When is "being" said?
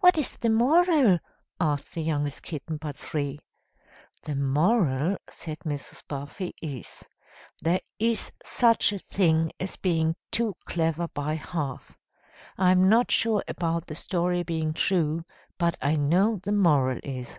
9.76-10.16, 14.42-14.72